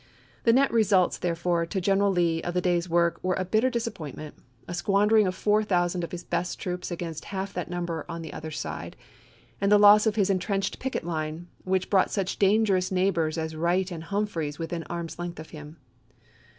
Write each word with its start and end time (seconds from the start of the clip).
The 0.45 0.51
net 0.53 0.73
results 0.73 1.19
therefore 1.19 1.67
to 1.67 1.79
General 1.79 2.11
Lee 2.11 2.41
of 2.41 2.55
the 2.55 2.59
day's 2.59 2.89
work 2.89 3.19
were 3.23 3.35
a 3.35 3.45
bitter 3.45 3.69
disappointment, 3.69 4.33
a 4.67 4.73
squandering 4.73 5.27
of 5.27 5.35
four 5.35 5.63
thou 5.63 5.85
sand 5.85 6.03
of 6.03 6.11
his 6.11 6.23
best 6.23 6.59
troops 6.59 6.89
against 6.89 7.25
half 7.25 7.53
that 7.53 7.69
number 7.69 8.07
on 8.09 8.23
the 8.23 8.33
other 8.33 8.49
side, 8.49 8.95
and 9.61 9.71
the 9.71 9.77
loss 9.77 10.07
of 10.07 10.15
his 10.15 10.31
intrenched 10.31 10.79
picket 10.79 11.03
line, 11.03 11.49
which 11.65 11.91
brought 11.91 12.09
such 12.09 12.39
dangerous 12.39 12.91
neigh 12.91 13.11
bors 13.11 13.37
as 13.37 13.55
Wright 13.55 13.91
and 13.91 14.05
Humphreys 14.05 14.57
within 14.57 14.81
arm's 14.85 15.19
length 15.19 15.39
of 15.39 15.51
him. 15.51 15.77